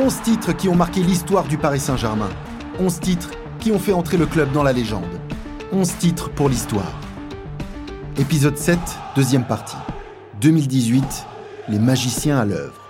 11 0.00 0.22
titres 0.22 0.52
qui 0.52 0.68
ont 0.68 0.76
marqué 0.76 1.02
l'histoire 1.02 1.48
du 1.48 1.58
Paris 1.58 1.80
Saint-Germain. 1.80 2.28
11 2.78 3.00
titres 3.00 3.30
qui 3.58 3.72
ont 3.72 3.80
fait 3.80 3.92
entrer 3.92 4.16
le 4.16 4.26
club 4.26 4.52
dans 4.52 4.62
la 4.62 4.72
légende. 4.72 5.02
11 5.72 5.96
titres 5.98 6.30
pour 6.30 6.48
l'histoire. 6.48 7.00
Épisode 8.16 8.56
7, 8.56 8.78
deuxième 9.16 9.44
partie. 9.44 9.76
2018, 10.40 11.02
les 11.68 11.80
magiciens 11.80 12.38
à 12.38 12.44
l'œuvre. 12.44 12.80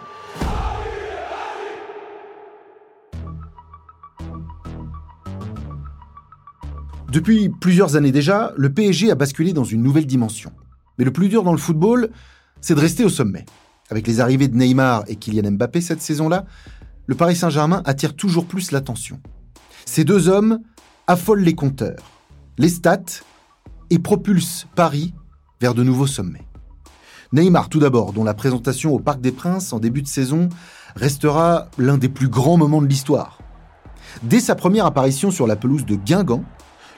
Depuis 7.10 7.48
plusieurs 7.48 7.96
années 7.96 8.12
déjà, 8.12 8.52
le 8.54 8.70
PSG 8.70 9.10
a 9.10 9.14
basculé 9.14 9.54
dans 9.54 9.64
une 9.64 9.82
nouvelle 9.82 10.06
dimension. 10.06 10.52
Mais 10.98 11.06
le 11.06 11.10
plus 11.10 11.30
dur 11.30 11.42
dans 11.42 11.52
le 11.52 11.58
football, 11.58 12.10
c'est 12.60 12.74
de 12.74 12.80
rester 12.80 13.02
au 13.02 13.08
sommet. 13.08 13.46
Avec 13.88 14.06
les 14.06 14.20
arrivées 14.20 14.48
de 14.48 14.56
Neymar 14.58 15.04
et 15.06 15.16
Kylian 15.16 15.52
Mbappé 15.52 15.80
cette 15.80 16.02
saison-là, 16.02 16.44
le 17.08 17.14
Paris 17.14 17.34
Saint-Germain 17.34 17.82
attire 17.86 18.14
toujours 18.14 18.44
plus 18.44 18.70
l'attention. 18.70 19.18
Ces 19.86 20.04
deux 20.04 20.28
hommes 20.28 20.60
affolent 21.06 21.40
les 21.40 21.54
compteurs, 21.54 22.04
les 22.58 22.68
stats 22.68 23.24
et 23.88 23.98
propulsent 23.98 24.66
Paris 24.76 25.14
vers 25.60 25.72
de 25.72 25.82
nouveaux 25.82 26.06
sommets. 26.06 26.46
Neymar 27.32 27.70
tout 27.70 27.78
d'abord, 27.78 28.12
dont 28.12 28.24
la 28.24 28.34
présentation 28.34 28.94
au 28.94 28.98
Parc 28.98 29.22
des 29.22 29.32
Princes 29.32 29.72
en 29.72 29.80
début 29.80 30.02
de 30.02 30.06
saison 30.06 30.50
restera 30.96 31.68
l'un 31.78 31.96
des 31.96 32.10
plus 32.10 32.28
grands 32.28 32.58
moments 32.58 32.82
de 32.82 32.86
l'histoire. 32.86 33.38
Dès 34.22 34.40
sa 34.40 34.54
première 34.54 34.86
apparition 34.86 35.30
sur 35.30 35.46
la 35.46 35.56
pelouse 35.56 35.86
de 35.86 35.96
Guingamp, 35.96 36.44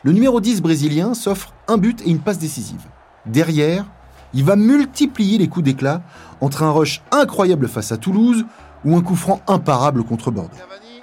le 0.02 0.12
numéro 0.12 0.40
10 0.40 0.60
brésilien 0.60 1.14
s'offre 1.14 1.54
un 1.68 1.78
but 1.78 2.00
et 2.02 2.10
une 2.10 2.20
passe 2.20 2.38
décisive. 2.38 2.84
Derrière, 3.26 3.86
il 4.34 4.44
va 4.44 4.56
multiplier 4.56 5.38
les 5.38 5.48
coups 5.48 5.64
d'éclat 5.64 6.02
entre 6.40 6.64
un 6.64 6.70
rush 6.70 7.02
incroyable 7.12 7.68
face 7.68 7.92
à 7.92 7.96
Toulouse 7.96 8.44
ou 8.84 8.96
un 8.96 9.02
coup 9.02 9.16
franc 9.16 9.40
imparable 9.46 10.04
contre 10.04 10.30
Bordeaux. 10.30 10.56
Cavani, 10.56 11.00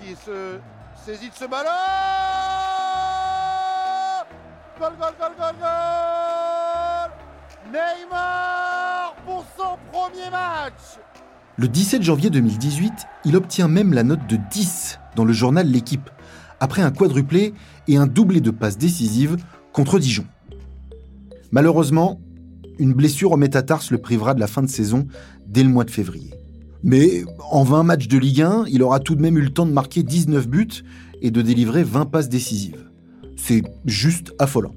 qui 0.00 0.14
se 0.14 0.58
saisit 1.04 1.30
de 1.30 1.34
ce 1.34 1.44
ballon 1.44 1.68
Gol, 4.78 4.92
gol, 4.98 5.12
gol, 5.18 5.32
gol, 5.38 5.54
gol 5.60 7.10
Neymar 7.72 9.14
pour 9.24 9.44
son 9.56 9.76
premier 9.92 10.30
match 10.30 10.98
Le 11.56 11.68
17 11.68 12.02
janvier 12.02 12.30
2018, 12.30 12.92
il 13.24 13.36
obtient 13.36 13.68
même 13.68 13.92
la 13.92 14.02
note 14.02 14.26
de 14.26 14.36
10 14.50 14.98
dans 15.14 15.24
le 15.24 15.32
journal 15.32 15.66
L'équipe, 15.68 16.10
après 16.58 16.82
un 16.82 16.90
quadruplé 16.90 17.54
et 17.86 17.96
un 17.96 18.06
doublé 18.06 18.40
de 18.40 18.50
passes 18.50 18.78
décisives 18.78 19.36
contre 19.72 19.98
Dijon. 19.98 20.24
Malheureusement, 21.52 22.20
une 22.78 22.94
blessure 22.94 23.32
au 23.32 23.36
métatarse 23.36 23.90
le 23.90 23.98
privera 23.98 24.34
de 24.34 24.40
la 24.40 24.46
fin 24.46 24.62
de 24.62 24.68
saison 24.68 25.06
dès 25.46 25.62
le 25.62 25.68
mois 25.68 25.84
de 25.84 25.90
février. 25.90 26.34
Mais 26.84 27.24
en 27.50 27.62
20 27.62 27.84
matchs 27.84 28.08
de 28.08 28.18
Ligue 28.18 28.42
1, 28.42 28.64
il 28.68 28.82
aura 28.82 28.98
tout 28.98 29.14
de 29.14 29.22
même 29.22 29.38
eu 29.38 29.42
le 29.42 29.50
temps 29.50 29.66
de 29.66 29.72
marquer 29.72 30.02
19 30.02 30.48
buts 30.48 30.84
et 31.20 31.30
de 31.30 31.40
délivrer 31.40 31.84
20 31.84 32.06
passes 32.06 32.28
décisives. 32.28 32.90
C'est 33.36 33.62
juste 33.84 34.32
affolant. 34.38 34.74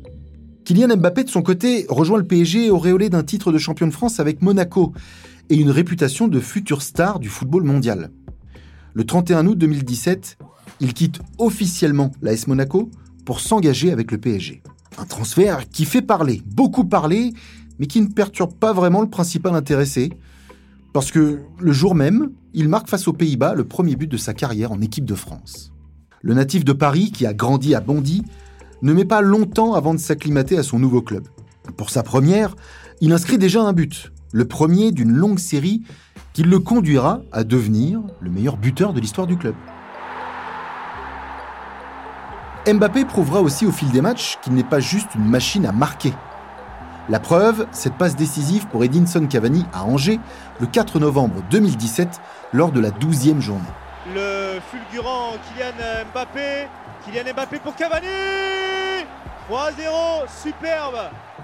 Kylian 0.66 0.98
Mbappé, 0.98 1.24
de 1.24 1.30
son 1.30 1.42
côté, 1.42 1.86
rejoint 1.90 2.18
le 2.18 2.26
PSG 2.26 2.70
auréolé 2.70 3.10
d'un 3.10 3.24
titre 3.24 3.52
de 3.52 3.58
champion 3.58 3.88
de 3.88 3.92
France 3.92 4.20
avec 4.20 4.42
Monaco 4.42 4.94
et 5.50 5.56
une 5.56 5.70
réputation 5.70 6.28
de 6.28 6.40
futur 6.40 6.82
star 6.82 7.20
du 7.20 7.30
football 7.30 7.64
mondial. 7.64 8.12
Le 8.94 9.04
31 9.04 9.48
août 9.48 9.58
2017, 9.58 10.38
il 10.80 10.94
quitte 10.94 11.20
officiellement 11.38 12.12
l'AS 12.22 12.48
Monaco 12.48 12.90
pour 13.26 13.40
s'engager 13.40 13.92
avec 13.92 14.12
le 14.12 14.18
PSG. 14.18 14.64
Un 14.98 15.06
transfert 15.06 15.70
qui 15.70 15.86
fait 15.86 16.02
parler, 16.02 16.42
beaucoup 16.46 16.86
parler, 16.86 17.34
mais 17.78 17.88
qui 17.88 18.02
ne 18.02 18.08
perturbe 18.08 18.54
pas 18.54 18.74
vraiment 18.74 19.02
le 19.02 19.10
principal 19.10 19.56
intéressé, 19.56 20.12
parce 20.96 21.12
que 21.12 21.42
le 21.60 21.74
jour 21.74 21.94
même, 21.94 22.32
il 22.54 22.70
marque 22.70 22.88
face 22.88 23.10
aux 23.10 23.12
Pays-Bas 23.12 23.54
le 23.54 23.66
premier 23.66 23.98
but 23.98 24.10
de 24.10 24.16
sa 24.16 24.34
carrière 24.34 24.72
en 24.72 24.80
équipe 24.80 25.04
de 25.04 25.14
France. 25.14 25.74
Le 26.22 26.34
natif 26.34 26.64
de 26.64 26.72
Paris, 26.72 27.12
qui 27.12 27.26
a 27.26 27.34
grandi 27.34 27.76
à 27.76 27.82
Bondy, 27.82 28.24
ne 28.82 28.94
met 28.94 29.04
pas 29.04 29.20
longtemps 29.20 29.74
avant 29.74 29.94
de 29.94 30.00
s'acclimater 30.00 30.58
à 30.58 30.64
son 30.64 30.80
nouveau 30.80 31.02
club. 31.02 31.28
Pour 31.76 31.90
sa 31.90 32.02
première, 32.02 32.56
il 33.02 33.12
inscrit 33.12 33.38
déjà 33.38 33.62
un 33.62 33.74
but, 33.74 34.14
le 34.32 34.46
premier 34.46 34.94
d'une 34.94 35.12
longue 35.12 35.40
série 35.40 35.82
qui 36.32 36.44
le 36.44 36.60
conduira 36.60 37.24
à 37.34 37.44
devenir 37.44 38.00
le 38.22 38.30
meilleur 38.30 38.56
buteur 38.56 38.94
de 38.94 39.02
l'histoire 39.02 39.28
du 39.28 39.36
club. 39.36 39.56
Mbappé 42.74 43.04
prouvera 43.04 43.42
aussi 43.42 43.66
au 43.66 43.72
fil 43.74 43.92
des 43.92 44.00
matchs 44.00 44.38
qu'il 44.42 44.54
n'est 44.54 44.64
pas 44.64 44.80
juste 44.80 45.14
une 45.16 45.28
machine 45.28 45.66
à 45.66 45.74
marquer. 45.74 46.14
La 47.08 47.20
preuve, 47.20 47.68
cette 47.72 47.94
passe 47.94 48.16
décisive 48.16 48.66
pour 48.68 48.84
Edinson 48.84 49.28
Cavani 49.28 49.64
à 49.74 49.84
Angers 49.84 50.20
le 50.60 50.66
4 50.66 51.00
novembre 51.00 51.44
2017 51.52 52.20
lors 52.52 52.72
de 52.72 52.80
la 52.80 52.90
12e 52.90 53.42
journée. 53.42 53.62
Le 54.16 54.60
fulgurant 54.72 55.34
Kylian 55.48 56.06
Mbappé, 56.12 56.68
Kylian 57.06 57.34
Mbappé 57.34 57.60
pour 57.60 57.76
Cavani 57.76 58.08
3-0, 59.52 60.28
superbe 60.44 60.96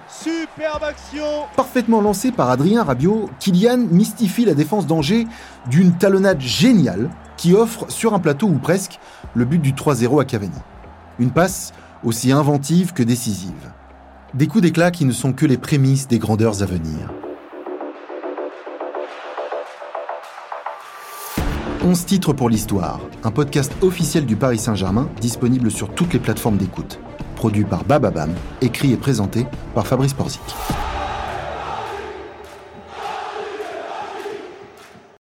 Superbe 0.10 0.84
action 0.84 1.46
Parfaitement 1.56 2.02
lancé 2.02 2.32
par 2.32 2.50
Adrien 2.50 2.84
Rabiot, 2.84 3.30
Kylian 3.40 3.78
mystifie 3.78 4.46
la 4.46 4.56
défense 4.56 4.88
d'Angers 4.88 5.28
d'une 5.68 5.94
talonnade 5.94 6.42
géniale 6.42 7.12
qui 7.38 7.54
offre, 7.54 7.86
sur 7.92 8.16
un 8.16 8.20
plateau 8.20 8.48
ou 8.48 8.58
presque, 8.58 9.00
le 9.36 9.46
but 9.46 9.60
du 9.60 9.74
3-0 9.74 10.22
à 10.22 10.26
Cavani. 10.26 10.58
Une 11.20 11.30
passe 11.30 11.72
aussi 12.04 12.32
inventive 12.32 12.94
que 12.94 13.04
décisive. 13.04 13.72
Des 14.34 14.47
coups 14.47 14.62
d'éclat 14.62 14.92
qui 14.92 15.03
ne 15.03 15.12
sont 15.12 15.34
que 15.34 15.46
les 15.46 15.58
prémices 15.58 16.08
des 16.08 16.18
grandeurs 16.18 16.64
à 16.64 16.66
venir. 16.66 17.12
11 21.84 22.06
titres 22.06 22.31
pour 22.31 22.50
l'histoire, 22.50 23.02
un 23.25 23.31
podcast 23.31 23.74
officiel 23.81 24.25
du 24.25 24.38
Paris 24.38 24.58
Saint-Germain 24.58 25.09
disponible 25.20 25.70
sur 25.70 25.94
toutes 25.94 26.14
les 26.14 26.20
plateformes 26.20 26.56
d'écoute. 26.56 27.02
Produit 27.36 27.66
par 27.66 27.84
Bababam, 27.84 28.34
écrit 28.62 28.94
et 28.94 28.97
présenté 28.97 29.46
par 29.75 29.86
Fabrice 29.86 30.14
Porzic. 30.14 30.41